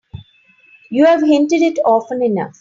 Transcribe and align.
You've 0.89 1.21
hinted 1.21 1.61
it 1.61 1.77
often 1.85 2.23
enough. 2.23 2.49